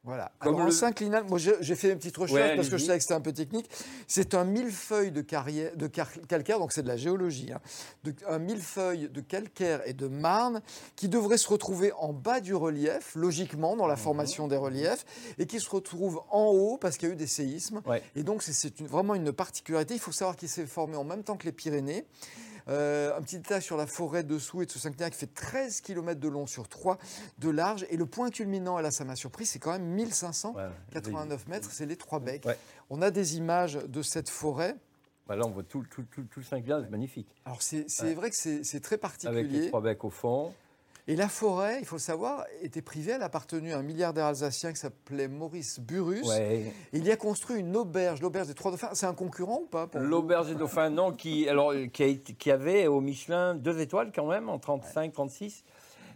Voilà. 0.05 0.31
Comme 0.39 0.55
Alors, 0.55 0.67
le- 0.67 0.71
synclinal, 0.71 1.25
moi 1.25 1.37
j'ai 1.37 1.75
fait 1.75 1.91
une 1.91 1.97
petite 1.97 2.15
recherche 2.15 2.39
Ouais, 2.51 2.55
parce 2.55 2.69
que 2.69 2.77
je 2.77 2.85
savais 2.85 2.97
que 2.97 3.01
c'était 3.03 3.15
un 3.15 3.21
peu 3.21 3.33
technique. 3.33 3.69
C'est 4.07 4.33
un 4.33 4.45
millefeuille 4.45 5.11
de, 5.11 5.21
carrière- 5.21 5.75
de 5.75 5.87
car- 5.87 6.07
calcaire, 6.29 6.57
donc 6.57 6.71
c'est 6.71 6.83
de 6.83 6.87
la 6.87 6.95
géologie. 6.95 7.51
hein. 7.51 7.59
De- 8.05 8.15
un 8.27 8.39
millefeuille 8.39 9.09
de 9.09 9.19
calcaire 9.21 9.81
et 9.85 9.93
de 9.93 10.07
marne 10.07 10.61
qui 10.95 11.09
devrait 11.09 11.37
se 11.37 11.49
retrouver 11.49 11.91
en 11.97 12.13
bas 12.13 12.39
du 12.39 12.55
relief, 12.55 13.13
logiquement, 13.15 13.75
dans 13.75 13.87
la 13.87 13.95
Mhm. 13.95 13.99
formation 14.01 14.47
des 14.47 14.55
reliefs, 14.57 15.05
et 15.37 15.45
qui 15.45 15.59
se 15.59 15.69
retrouve 15.69 16.21
en 16.31 16.45
haut 16.45 16.77
parce 16.77 16.95
qu'il 16.97 17.09
y 17.09 17.11
a 17.11 17.13
eu 17.13 17.17
des 17.17 17.27
séismes. 17.27 17.81
Ouais. 17.85 18.01
Et 18.15 18.23
donc, 18.23 18.41
c'est- 18.41 18.81
vraiment 18.81 19.15
une 19.15 19.33
particularité. 19.33 19.95
Il 19.95 19.99
faut 19.99 20.13
savoir 20.13 20.37
qu'il 20.37 20.47
s'est 20.49 20.65
formé 20.65 20.95
en 20.95 21.03
même 21.03 21.23
temps 21.23 21.35
que 21.35 21.45
les 21.45 21.51
Pyrénées. 21.51 22.05
Euh, 22.67 23.15
un 23.17 23.21
petit 23.21 23.37
détail 23.37 23.61
sur 23.61 23.77
la 23.77 23.87
forêt 23.87 24.23
dessous 24.23 24.61
et 24.61 24.65
de 24.65 24.71
ce 24.71 24.79
synclinal 24.79 25.11
qui 25.11 25.17
fait 25.17 25.33
13 25.33 25.81
km 25.81 26.19
de 26.19 26.27
long 26.27 26.45
sur 26.47 26.67
3 26.67 26.97
de 27.39 27.49
large. 27.49 27.85
Et 27.89 27.97
le 27.97 28.05
point 28.05 28.29
culminant, 28.29 28.77
et 28.79 28.81
là 28.81 28.91
ça 28.91 29.05
m'a 29.05 29.15
surpris, 29.15 29.45
c'est 29.45 29.59
quand 29.59 29.71
même 29.71 29.85
1589 29.85 31.45
Ouais. 31.45 31.51
mètres, 31.51 31.69
c'est 31.71 31.85
les 31.85 31.95
trois 31.95 32.19
becs. 32.19 32.45
Ouais. 32.45 32.57
On 32.89 33.01
a 33.01 33.11
des 33.11 33.37
images 33.37 33.75
de 33.75 34.01
cette 34.01 34.29
forêt. 34.29 34.75
Bah 35.27 35.35
là, 35.35 35.45
on 35.45 35.51
voit 35.51 35.63
tout, 35.63 35.85
tout, 35.91 36.03
tout, 36.03 36.23
tout 36.23 36.39
le 36.39 36.45
synclinal, 36.45 36.83
c'est 36.85 36.89
magnifique. 36.91 37.27
Alors 37.45 37.61
c'est 37.61 37.85
Ouais. 38.01 38.13
vrai 38.15 38.29
que 38.31 38.35
c'est 38.35 38.61
très 38.81 38.95
Avec 38.95 39.21
les 39.21 39.27
particulier. 39.37 39.67
trois 39.67 39.81
becs 39.81 40.03
au 40.03 40.09
fond. 40.09 40.53
Et 41.09 41.15
la 41.15 41.27
forêt, 41.27 41.77
il 41.79 41.85
faut 41.87 41.95
le 41.95 42.01
savoir, 42.01 42.45
était 42.61 42.83
privée. 42.83 43.13
Elle 43.13 43.23
a 43.23 43.25
appartenu 43.25 43.73
à 43.73 43.79
un 43.79 43.81
milliardaire 43.81 44.25
alsacien 44.27 44.71
qui 44.71 44.79
s'appelait 44.79 45.27
Maurice 45.27 45.79
Burus. 45.79 46.27
Ouais. 46.27 46.71
Il 46.93 47.03
y 47.03 47.09
a 47.11 47.15
construit 47.17 47.59
une 47.59 47.75
auberge, 47.75 48.21
l'auberge 48.21 48.47
des 48.47 48.53
Trois 48.53 48.69
Dauphins. 48.69 48.91
C'est 48.93 49.07
un 49.07 49.15
concurrent 49.15 49.61
ou 49.63 49.65
pas 49.65 49.89
L'auberge 49.95 50.49
des 50.49 50.53
dauphins, 50.55 50.91
non, 50.91 51.11
qui, 51.11 51.49
alors, 51.49 51.73
qui, 51.91 52.03
a 52.03 52.05
été- 52.05 52.33
qui 52.33 52.51
avait 52.51 52.85
au 52.85 53.01
Michelin 53.01 53.55
deux 53.55 53.79
étoiles 53.79 54.11
quand 54.13 54.27
même, 54.27 54.49
en 54.49 54.59
35, 54.59 55.11
36. 55.11 55.63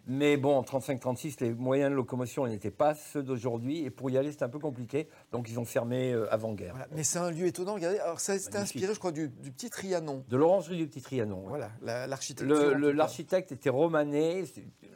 Mais 0.06 0.36
bon, 0.36 0.58
en 0.58 0.64
35-36, 0.64 1.38
les 1.42 1.54
moyens 1.54 1.90
de 1.90 1.96
locomotion 1.96 2.46
n'étaient 2.46 2.72
pas 2.72 2.94
ceux 2.94 3.24
d'aujourd'hui. 3.24 3.84
Et 3.86 3.90
pour 3.90 4.10
y 4.10 4.18
aller, 4.18 4.32
c'était 4.32 4.44
un 4.44 4.50
peu 4.50 4.60
compliqué. 4.60 5.08
Donc, 5.32 5.50
ils 5.50 5.60
ont 5.60 5.66
fermé 5.66 6.12
euh, 6.12 6.28
avant-guerre. 6.34 6.74
Voilà. 6.74 6.88
Mais 6.92 7.04
c'est 7.04 7.20
un 7.20 7.32
lieu 7.32 7.46
étonnant. 7.48 7.76
Regardez, 7.76 8.00
alors 8.00 8.20
ça 8.20 8.38
c'était 8.38 8.58
inspiré, 8.58 8.94
je 8.94 9.00
crois, 9.00 9.14
du, 9.14 9.30
du 9.30 9.52
petit 9.52 9.70
Trianon. 9.70 10.26
De 10.28 10.36
l'orangerie 10.36 10.76
du 10.78 10.88
Petit 10.88 11.02
Trianon. 11.02 11.44
ouais. 11.44 11.48
Voilà, 11.50 11.72
la- 11.82 12.06
l'architecture. 12.08 12.72
Cas. 12.72 12.78
L'architecte 12.92 13.52
était 13.54 13.70
romané, 13.70 14.44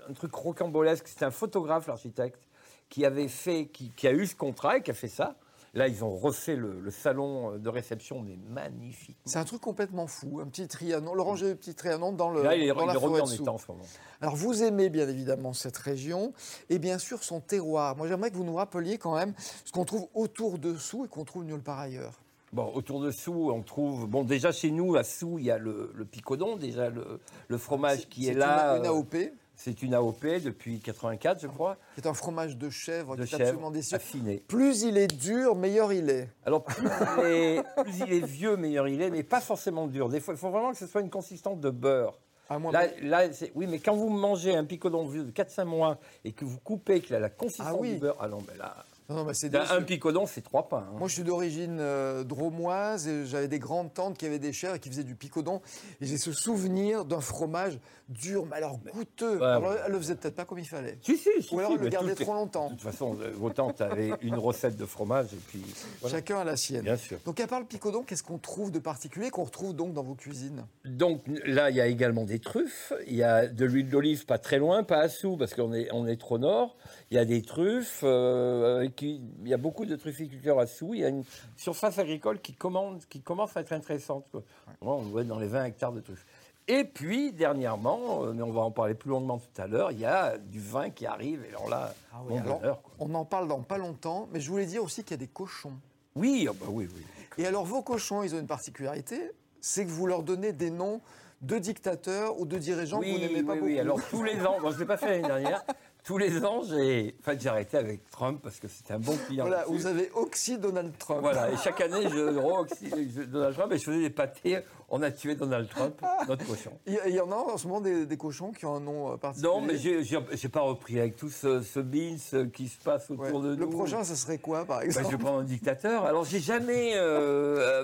un 0.09 0.13
truc 0.13 0.33
rocambolesque. 0.33 1.07
C'était 1.07 1.25
un 1.25 1.31
photographe, 1.31 1.87
l'architecte, 1.87 2.41
qui 2.89 3.05
avait 3.05 3.29
fait, 3.29 3.67
qui, 3.67 3.91
qui 3.91 4.07
a 4.07 4.11
eu 4.13 4.25
ce 4.25 4.35
contrat 4.35 4.77
et 4.77 4.81
qui 4.81 4.91
a 4.91 4.93
fait 4.93 5.07
ça. 5.07 5.37
Là, 5.77 5.87
ils 5.87 6.03
ont 6.03 6.09
refait 6.09 6.55
le, 6.55 6.79
le 6.79 6.89
salon 6.89 7.57
de 7.59 7.69
réception, 7.69 8.19
mais 8.19 8.35
magnifique. 8.49 9.15
C'est 9.25 9.37
un 9.37 9.43
truc 9.43 9.61
complètement 9.61 10.07
fou, 10.07 10.39
un 10.41 10.47
petit 10.47 10.67
Trianon, 10.67 11.13
l'oranger 11.13 11.49
du 11.49 11.55
petit 11.55 11.75
Trianon 11.75 12.13
dans 12.13 12.31
le 12.31 12.41
Là, 12.41 12.55
il 12.55 12.63
est, 12.63 12.73
dans 12.73 12.81
il 12.81 12.87
la 12.87 12.93
est 12.93 12.97
remis 12.97 13.21
en 13.21 13.29
état 13.29 13.51
en 13.51 13.59
ce 13.59 13.71
moment. 13.71 13.83
Alors 14.19 14.35
vous 14.35 14.63
aimez 14.63 14.89
bien 14.89 15.07
évidemment 15.07 15.53
cette 15.53 15.77
région 15.77 16.33
et 16.71 16.79
bien 16.79 16.97
sûr 16.97 17.23
son 17.23 17.41
terroir. 17.41 17.95
Moi 17.95 18.07
j'aimerais 18.07 18.31
que 18.31 18.35
vous 18.37 18.43
nous 18.43 18.55
rappeliez 18.55 18.97
quand 18.97 19.15
même 19.15 19.35
ce 19.65 19.71
qu'on 19.71 19.85
trouve 19.85 20.07
autour 20.15 20.57
de 20.57 20.75
Sous 20.75 21.05
et 21.05 21.07
qu'on 21.07 21.25
trouve 21.25 21.43
nulle 21.43 21.61
part 21.61 21.77
ailleurs. 21.77 22.19
Bon, 22.53 22.71
autour 22.73 22.99
de 23.01 23.11
Sous, 23.11 23.51
on 23.53 23.61
trouve. 23.61 24.07
Bon, 24.07 24.23
déjà 24.23 24.51
chez 24.51 24.71
nous, 24.71 24.95
à 24.95 25.03
Sous, 25.03 25.37
il 25.37 25.45
y 25.45 25.51
a 25.51 25.59
le, 25.59 25.91
le 25.93 26.05
picodon, 26.05 26.55
déjà 26.55 26.89
le, 26.89 27.19
le 27.49 27.57
fromage 27.59 28.09
qui 28.09 28.27
est, 28.29 28.33
là. 28.33 28.77
Une, 28.77 28.85
une 28.85 28.85
euh, 28.87 28.93
AOP 28.93 29.15
C'est 29.59 29.81
une 29.81 29.95
AOP 29.95 30.23
depuis 30.43 30.79
84, 30.79 31.41
je 31.41 31.47
crois, 31.47 31.77
est 31.97 32.05
un 32.05 32.13
fromage 32.13 32.57
de 32.57 32.69
chèvre 32.69 33.15
de 33.15 33.25
qui 33.25 33.33
est 33.35 33.41
absolument 33.41 33.71
délicieux. 33.71 33.95
affiné. 33.95 34.43
Plus 34.47 34.83
il 34.83 34.97
est 34.97 35.07
dur, 35.07 35.55
meilleur 35.55 35.91
il 35.91 36.09
est. 36.11 36.29
Alors, 36.45 36.63
plus 36.63 36.87
il, 37.17 37.25
est, 37.25 37.63
plus 37.83 37.99
il 38.05 38.13
est 38.13 38.25
vieux, 38.25 38.55
meilleur 38.55 38.87
il 38.87 39.01
est, 39.01 39.09
mais 39.09 39.23
pas 39.23 39.41
forcément 39.41 39.87
dur. 39.87 40.09
Des 40.09 40.19
fois, 40.19 40.35
il 40.35 40.37
faut 40.37 40.51
vraiment 40.51 40.71
que 40.71 40.77
ce 40.77 40.85
soit 40.85 41.01
une 41.01 41.09
consistance 41.09 41.59
de 41.59 41.71
beurre. 41.71 42.19
Ah, 42.49 42.59
moi, 42.59 42.71
Là, 42.71 42.85
là, 43.01 43.33
c'est- 43.33 43.51
oui, 43.55 43.65
mais 43.67 43.79
quand 43.79 43.95
vous 43.95 44.09
mangez 44.09 44.55
un 44.55 44.63
picodon 44.63 45.05
vieux 45.07 45.23
de 45.23 45.31
4-5 45.31 45.65
mois 45.65 45.97
et 46.23 46.31
que 46.31 46.45
vous 46.45 46.59
coupez, 46.59 47.01
qu'il 47.01 47.15
a 47.15 47.19
la 47.19 47.29
consistance 47.31 47.67
Ah 47.69 47.75
oui. 47.75 47.93
du 47.95 47.99
beurre, 47.99 48.15
ah 48.21 48.27
non, 48.27 48.37
mais 48.47 48.57
là, 48.57 48.85
non, 49.09 49.25
c'est 49.33 49.49
délicieux. 49.49 49.75
un 49.75 49.81
picodon, 49.83 50.25
c'est 50.25 50.41
trois 50.41 50.67
pains. 50.67 50.85
hein. 50.89 50.95
Moi, 50.97 51.07
je 51.07 51.13
suis 51.13 51.23
d'origine 51.23 51.77
euh, 51.79 52.23
dromoise 52.23 53.07
et 53.07 53.25
j'avais 53.25 53.47
des 53.47 53.59
grandes 53.59 53.93
tantes 53.93 54.17
qui 54.17 54.25
avaient 54.25 54.39
des 54.39 54.53
chèvres 54.53 54.75
et 54.75 54.79
qui 54.79 54.89
faisaient 54.89 55.03
du 55.03 55.15
picodon. 55.15 55.61
Et 56.01 56.05
j'ai 56.05 56.17
ce 56.17 56.31
souvenir 56.31 57.05
d'un 57.05 57.21
fromage 57.21 57.79
dur, 58.09 58.45
mais 58.49 58.55
alors 58.57 58.79
goûteux. 58.93 59.37
Ouais, 59.37 59.45
alors, 59.45 59.73
elle 59.85 59.91
le 59.91 59.97
faisait 59.97 60.15
peut-être 60.15 60.35
pas 60.35 60.45
comme 60.45 60.59
il 60.59 60.67
fallait. 60.67 60.97
Si, 61.01 61.17
si, 61.17 61.29
si, 61.41 61.53
Ou 61.55 61.59
alors 61.59 61.71
si, 61.71 61.77
elle 61.77 61.83
le 61.83 61.89
gardait 61.89 62.15
trop 62.15 62.33
longtemps. 62.33 62.67
De 62.67 62.73
toute 62.75 62.81
façon, 62.83 63.17
euh, 63.21 63.31
vos 63.35 63.49
tantes 63.49 63.81
avaient 63.81 64.11
une 64.21 64.35
recette 64.35 64.77
de 64.77 64.85
fromage 64.85 65.33
et 65.33 65.37
puis. 65.47 65.61
voilà. 66.01 66.15
Chacun 66.17 66.39
a 66.39 66.43
la 66.43 66.57
sienne. 66.57 66.83
Bien 66.83 66.95
sûr. 66.97 67.17
Donc, 67.25 67.39
à 67.39 67.47
part 67.47 67.59
le 67.59 67.65
picodon, 67.65 68.03
qu'est-ce 68.03 68.23
qu'on 68.23 68.37
trouve 68.37 68.71
de 68.71 68.79
particulier 68.79 69.29
qu'on 69.29 69.43
retrouve 69.43 69.73
donc 69.75 69.93
dans 69.93 70.03
vos 70.03 70.15
cuisines? 70.15 70.65
Donc 70.85 71.21
là, 71.45 71.69
il 71.69 71.75
y 71.75 71.81
a 71.81 71.87
également 71.87 72.23
des 72.25 72.39
truffes. 72.39 72.93
Il 73.07 73.15
y 73.15 73.23
a 73.23 73.47
de 73.47 73.65
l'huile 73.65 73.89
d'olive 73.89 74.25
pas 74.25 74.37
très 74.37 74.57
loin, 74.57 74.83
pas 74.83 74.99
à 74.99 75.09
Sous 75.09 75.35
parce 75.37 75.53
qu'on 75.53 75.73
est, 75.73 75.89
on 75.91 76.07
est 76.07 76.19
trop 76.19 76.37
nord. 76.37 76.75
Il 77.11 77.15
y 77.15 77.19
a 77.19 77.25
des 77.25 77.41
truffes. 77.41 78.01
euh, 78.03 78.77
avec 78.77 78.95
qui- 78.97 79.21
il 79.43 79.47
y 79.47 79.53
a 79.53 79.57
beaucoup 79.57 79.85
de 79.85 79.95
trufficulteurs 79.95 80.59
à 80.59 80.67
Sous. 80.67 80.93
Il 80.93 80.99
y 80.99 81.05
a 81.05 81.07
une 81.07 81.23
surface 81.55 81.97
agricole 81.99 82.41
qui, 82.41 82.53
commande, 82.53 83.03
qui 83.09 83.21
commence 83.21 83.55
à 83.55 83.61
être 83.61 83.71
intéressante. 83.71 84.25
quoi. 84.31 84.43
On 84.81 85.03
doit 85.03 85.21
être 85.21 85.27
dans 85.27 85.39
les 85.39 85.47
20 85.47 85.63
hectares 85.65 85.93
de 85.93 86.01
truffes. 86.01 86.25
Et 86.67 86.83
puis, 86.83 87.31
dernièrement, 87.31 88.25
euh, 88.25 88.33
mais 88.33 88.41
on 88.43 88.51
va 88.51 88.59
en 88.59 88.71
parler 88.71 88.93
plus 88.93 89.09
longuement 89.09 89.37
tout 89.39 89.61
à 89.61 89.67
l'heure, 89.67 89.93
il 89.93 89.99
y 89.99 90.05
a 90.05 90.37
du 90.37 90.59
vin 90.59 90.89
qui 90.89 91.05
arrive. 91.05 91.45
Et 91.45 91.49
alors 91.49 91.69
là, 91.69 91.93
Ah 92.11 92.17
oui, 92.27 92.37
alors- 92.37 92.59
bonheur. 92.59 92.81
On 92.99 93.13
en 93.15 93.23
parle 93.23 93.47
dans 93.47 93.61
pas 93.61 93.77
longtemps, 93.77 94.27
mais 94.33 94.41
je 94.41 94.49
voulais 94.51 94.65
dire 94.65 94.83
aussi 94.83 95.03
qu'il 95.03 95.11
y 95.11 95.13
a 95.13 95.17
des 95.25 95.27
cochons. 95.31 95.71
Oui, 96.15 96.45
ah 96.49 96.53
bah 96.59 96.65
oui, 96.69 96.89
oui. 96.93 97.03
Et 97.37 97.45
alors, 97.45 97.63
vos 97.63 97.81
cochons, 97.83 98.21
ils 98.23 98.35
ont 98.35 98.39
une 98.39 98.47
particularité, 98.47 99.31
c'est 99.61 99.85
que 99.85 99.91
vous 99.91 100.07
leur 100.07 100.23
donnez 100.23 100.51
des 100.51 100.71
noms 100.71 100.99
de 101.41 101.57
dictateurs 101.59 102.39
ou 102.39 102.45
de 102.47 102.57
dirigeants 102.57 102.99
que 102.99 103.05
vous 103.05 103.17
n'aimez 103.19 103.43
pas 103.43 103.53
oui, 103.53 103.59
beaucoup. 103.59 103.65
oui. 103.71 103.79
Alors 103.79 103.99
tous 104.09 104.23
les 104.23 104.43
ans, 104.45 104.57
bon, 104.59 104.71
je 104.71 104.75
ne 104.75 104.79
l'ai 104.81 104.85
pas 104.87 104.97
fait 104.97 105.07
l'année 105.21 105.27
dernière, 105.27 105.63
tous 106.07 106.17
les 106.17 106.45
ans, 106.45 106.61
j'ai 106.63 107.13
enfin, 107.19 107.37
j'ai 107.37 107.49
arrêté 107.49 107.75
avec 107.75 108.09
Trump 108.09 108.39
parce 108.41 108.61
que 108.61 108.69
c'était 108.69 108.93
un 108.93 108.99
bon 108.99 109.17
client. 109.27 109.45
Voilà, 109.45 109.65
vous 109.67 109.87
avez 109.87 110.09
oxy 110.15 110.57
Donald 110.57 110.97
Trump. 110.97 111.19
Voilà, 111.19 111.51
et 111.51 111.57
chaque 111.57 111.81
année, 111.81 112.07
je 112.09 112.39
re-oxy 112.39 112.89
Donald 113.27 113.53
Trump 113.53 113.73
et 113.73 113.77
je 113.77 113.83
faisais 113.83 113.99
des 113.99 114.09
pâtés. 114.09 114.59
On 114.87 115.01
a 115.01 115.11
tué 115.11 115.35
Donald 115.35 115.67
Trump, 115.67 116.01
notre 116.29 116.47
cochon. 116.47 116.71
Il 116.85 117.13
y, 117.13 117.19
en 117.19 117.29
a 117.29 117.35
en 117.35 117.57
ce 117.57 117.67
moment 117.67 117.81
des, 117.81 118.05
des 118.05 118.15
cochons 118.15 118.53
qui 118.53 118.65
ont 118.65 118.75
un 118.75 118.79
nom 118.79 119.11
euh, 119.11 119.17
particulier 119.17 119.51
Non, 119.51 119.59
mais 119.59 119.77
j'ai 119.77 120.47
pas 120.47 120.61
repris 120.61 120.97
avec 120.97 121.17
tout 121.17 121.29
ce, 121.29 121.61
ce 121.61 121.81
beans 121.81 122.47
qui 122.53 122.69
se 122.69 122.81
passe 122.81 123.11
autour 123.11 123.41
de 123.41 123.55
nous. 123.55 123.59
Le 123.59 123.69
prochain, 123.69 124.05
ce 124.05 124.15
serait 124.15 124.37
quoi, 124.37 124.63
par 124.63 124.83
exemple 124.83 125.03
bah, 125.03 125.11
Je 125.11 125.17
vais 125.17 125.21
prendre 125.21 125.39
un 125.39 125.43
dictateur. 125.43 126.05
Alors, 126.05 126.23
j'ai 126.23 126.39
jamais. 126.39 126.93
Euh, 126.95 127.83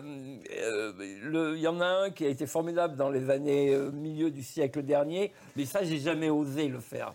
euh, 0.61 1.53
il 1.55 1.61
y 1.61 1.67
en 1.67 1.81
a 1.81 2.05
un 2.05 2.09
qui 2.09 2.25
a 2.25 2.29
été 2.29 2.47
formidable 2.47 2.95
dans 2.95 3.09
les 3.09 3.29
années 3.29 3.77
milieu 3.91 4.31
du 4.31 4.43
siècle 4.43 4.81
dernier, 4.81 5.33
mais 5.57 5.65
ça, 5.65 5.83
j'ai 5.83 5.99
jamais 5.99 6.29
osé 6.29 6.69
le 6.69 6.79
faire. 6.79 7.13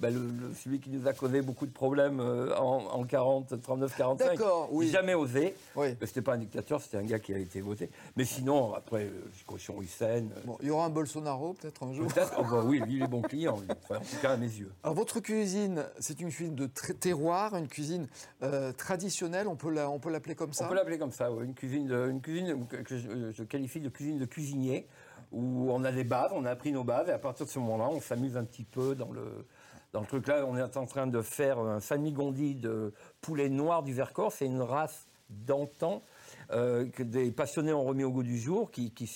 Ben, 0.00 0.14
le, 0.14 0.54
celui 0.54 0.78
qui 0.78 0.90
nous 0.90 1.08
a 1.08 1.12
causé 1.12 1.42
beaucoup 1.42 1.66
de 1.66 1.72
problèmes 1.72 2.20
euh, 2.20 2.54
en, 2.56 3.04
40, 3.04 3.60
39, 3.60 3.96
45. 3.96 4.30
D'accord, 4.30 4.68
oui. 4.70 4.88
Jamais 4.90 5.14
osé. 5.14 5.56
Oui. 5.74 5.88
C'était 6.02 6.22
pas 6.22 6.34
un 6.34 6.38
dictateur, 6.38 6.80
c'était 6.80 6.98
un 6.98 7.02
gars 7.02 7.18
qui 7.18 7.34
a 7.34 7.38
été 7.38 7.60
voté. 7.60 7.90
Mais 8.16 8.24
sinon, 8.24 8.74
après, 8.74 9.06
euh, 9.06 9.30
cochon 9.44 9.82
Hussein. 9.82 10.26
Bon, 10.44 10.56
il 10.60 10.68
y 10.68 10.70
aura 10.70 10.86
un 10.86 10.90
Bolsonaro 10.90 11.54
peut-être 11.54 11.82
un 11.82 11.92
jour. 11.92 12.06
Peut-être. 12.06 12.34
Oh, 12.38 12.44
bah 12.48 12.62
oui, 12.64 12.78
lui, 12.78 12.96
il 12.96 13.02
est 13.02 13.08
bon 13.08 13.22
client. 13.22 13.56
en 13.90 13.98
tout 13.98 14.16
cas, 14.22 14.32
à 14.32 14.36
mes 14.36 14.46
yeux. 14.46 14.72
Alors, 14.84 14.94
votre 14.94 15.18
cuisine, 15.18 15.84
c'est 15.98 16.20
une 16.20 16.30
cuisine 16.30 16.54
de 16.54 16.66
terroir, 16.66 17.56
une 17.56 17.68
cuisine 17.68 18.06
euh, 18.44 18.72
traditionnelle. 18.72 19.48
On 19.48 19.56
peut 19.56 19.70
la, 19.70 19.90
on 19.90 19.98
peut 19.98 20.10
l'appeler 20.10 20.36
comme 20.36 20.52
ça? 20.52 20.66
On 20.66 20.68
peut 20.68 20.76
l'appeler 20.76 20.98
comme 20.98 21.12
ça. 21.12 21.32
Oui. 21.32 21.44
Une 21.44 21.54
cuisine, 21.54 21.90
une 21.90 22.20
cuisine 22.20 22.66
que 22.68 22.96
je, 22.96 23.32
je 23.32 23.42
qualifie 23.42 23.80
de 23.80 23.88
cuisine 23.88 24.18
de 24.18 24.26
cuisinier 24.26 24.86
où 25.32 25.70
on 25.70 25.84
a 25.84 25.92
des 25.92 26.04
baves, 26.04 26.32
on 26.34 26.44
a 26.44 26.50
appris 26.50 26.72
nos 26.72 26.84
baves, 26.84 27.08
et 27.08 27.12
à 27.12 27.18
partir 27.18 27.46
de 27.46 27.50
ce 27.50 27.58
moment-là, 27.58 27.90
on 27.90 28.00
s'amuse 28.00 28.36
un 28.36 28.44
petit 28.44 28.64
peu 28.64 28.94
dans 28.94 29.12
le, 29.12 29.46
dans 29.92 30.00
le 30.00 30.06
truc 30.06 30.26
là. 30.26 30.44
On 30.46 30.56
est 30.56 30.76
en 30.76 30.86
train 30.86 31.06
de 31.06 31.22
faire 31.22 31.58
un 31.58 31.80
Gondi 32.10 32.54
de 32.54 32.92
poulet 33.20 33.48
noir 33.48 33.82
du 33.82 33.92
Vercors. 33.92 34.32
C'est 34.32 34.46
une 34.46 34.62
race 34.62 35.06
d'antan 35.30 36.02
euh, 36.50 36.88
que 36.88 37.02
des 37.02 37.30
passionnés 37.30 37.72
ont 37.72 37.84
remis 37.84 38.04
au 38.04 38.10
goût 38.10 38.22
du 38.22 38.38
jour, 38.38 38.70
qui, 38.70 38.90
qui, 38.90 39.06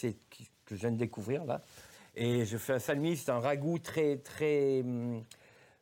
que 0.66 0.74
je 0.74 0.80
viens 0.80 0.92
de 0.92 0.98
découvrir 0.98 1.44
là. 1.44 1.60
Et 2.14 2.44
je 2.44 2.58
fais 2.58 2.74
un 2.74 2.78
salmi, 2.78 3.16
c'est 3.16 3.30
un 3.30 3.40
ragoût 3.40 3.78
très, 3.78 4.16
très. 4.18 4.80
Hum, 4.80 5.22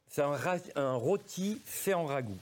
c'est 0.08 0.22
un, 0.22 0.36
un 0.76 0.94
rôti 0.94 1.60
fait 1.64 1.94
en 1.94 2.04
ragoût 2.04 2.38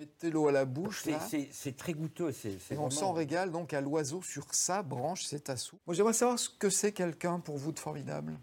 mettez 0.00 0.30
l'eau 0.30 0.48
à 0.48 0.52
la 0.52 0.64
bouche. 0.64 1.04
C'est 1.52 1.76
très 1.76 1.92
goûteux. 1.92 2.32
Et 2.70 2.78
on 2.78 2.90
s'en 2.90 3.12
régale 3.12 3.52
donc 3.52 3.72
à 3.72 3.80
l'oiseau 3.80 4.22
sur 4.22 4.52
sa 4.54 4.82
branche, 4.82 5.24
c'est 5.24 5.50
à 5.50 5.56
sous. 5.56 5.78
Moi, 5.86 5.94
j'aimerais 5.94 6.14
savoir 6.14 6.38
ce 6.38 6.48
que 6.48 6.70
c'est 6.70 6.92
quelqu'un 6.92 7.38
pour 7.38 7.58
vous 7.58 7.72
de 7.72 7.78
formidable. 7.78 8.38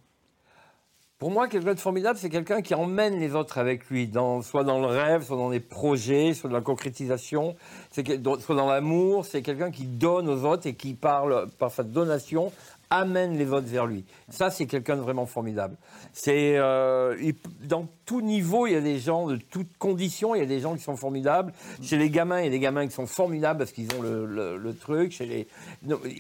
Pour 1.20 1.32
moi, 1.32 1.48
quelqu'un 1.48 1.74
de 1.74 1.80
formidable, 1.80 2.20
c'est 2.20 2.30
quelqu'un 2.30 2.62
qui 2.62 2.76
emmène 2.76 3.20
les 3.20 3.34
autres 3.34 3.58
avec 3.58 3.90
lui, 3.90 4.08
soit 4.44 4.64
dans 4.64 4.80
le 4.80 4.86
rêve, 4.86 5.24
soit 5.24 5.36
dans 5.36 5.50
les 5.50 5.60
projets, 5.60 6.36
soit 6.36 6.48
dans 6.48 6.58
la 6.58 6.62
concrétisation, 6.62 7.56
soit 7.92 8.56
dans 8.56 8.68
l'amour. 8.68 9.26
C'est 9.26 9.42
quelqu'un 9.42 9.72
qui 9.72 9.86
donne 9.86 10.30
aux 10.30 10.46
autres 10.46 10.68
et 10.68 10.76
qui, 10.76 10.94
parle 10.94 11.48
par 11.58 11.72
sa 11.72 11.82
donation, 11.82 12.52
amène 12.92 13.36
les 13.36 13.52
autres 13.52 13.66
vers 13.66 13.88
lui. 13.88 14.06
Ça, 14.30 14.52
c'est 14.52 14.68
quelqu'un 14.68 14.96
de 14.96 15.02
vraiment 15.02 15.26
formidable. 15.26 15.76
C'est 16.14 16.56
euh, 16.56 17.16
dans 17.64 17.88
tout 18.06 18.22
niveau, 18.22 18.68
il 18.68 18.74
y 18.74 18.76
a 18.76 18.82
des 18.82 19.00
gens 19.00 19.26
de 19.26 19.38
toutes 19.38 19.76
conditions, 19.80 20.36
il 20.36 20.40
y 20.40 20.44
a 20.44 20.48
des 20.48 20.60
gens 20.60 20.76
qui 20.76 20.84
sont 20.84 20.98
formidables. 20.98 21.52
Chez 21.82 21.98
les 21.98 22.12
gamins, 22.12 22.42
il 22.42 22.46
y 22.46 22.48
a 22.48 22.52
des 22.52 22.60
gamins 22.60 22.86
qui 22.86 22.94
sont 22.94 23.08
formidables 23.08 23.58
parce 23.58 23.72
qu'ils 23.72 23.88
ont 23.96 24.04
le, 24.04 24.78
truc. 24.80 25.14
Chez 25.14 25.26
les, 25.26 25.48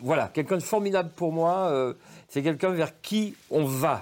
voilà, 0.01 0.27
quelqu'un 0.33 0.57
de 0.57 0.63
formidable 0.63 1.11
pour 1.15 1.31
moi, 1.31 1.67
euh, 1.69 1.93
c'est 2.29 2.41
quelqu'un 2.41 2.71
vers 2.71 2.99
qui 2.99 3.35
on 3.51 3.63
va 3.63 4.01